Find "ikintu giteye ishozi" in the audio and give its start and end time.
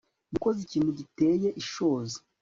0.63-2.17